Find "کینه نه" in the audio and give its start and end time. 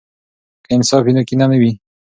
1.27-1.57